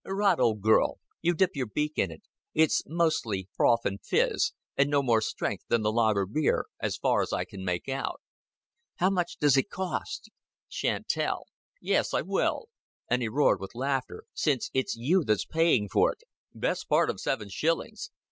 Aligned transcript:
"Rot, 0.03 0.39
old 0.39 0.61
girl. 0.63 0.97
You 1.21 1.35
dip 1.35 1.51
your 1.55 1.67
beak 1.67 1.93
in 1.99 2.09
it 2.09 2.23
it's 2.55 2.81
mostly 2.87 3.47
froth 3.55 3.85
and 3.85 4.03
fizz, 4.03 4.51
and 4.75 4.89
no 4.89 5.03
more 5.03 5.21
strength 5.21 5.65
than 5.67 5.83
the 5.83 5.91
lager 5.91 6.25
beer, 6.25 6.65
as 6.79 6.97
far 6.97 7.21
as 7.21 7.31
I 7.31 7.45
can 7.45 7.63
make 7.63 7.87
out." 7.87 8.19
"How 8.95 9.11
much 9.11 9.37
does 9.37 9.57
it 9.57 9.69
cost?" 9.69 10.31
"Shan't 10.67 11.07
tell. 11.07 11.45
Yes, 11.79 12.15
I 12.15 12.23
will," 12.23 12.69
and 13.11 13.21
he 13.21 13.27
roared 13.29 13.61
with 13.61 13.75
laughter, 13.75 14.23
"since 14.33 14.71
it's 14.73 14.95
you 14.95 15.23
that's 15.23 15.45
paying 15.45 15.87
for 15.87 16.11
it. 16.13 16.23
Best 16.51 16.89
part 16.89 17.11
of 17.11 17.19
seven 17.21 17.49
shillings." 17.49 18.09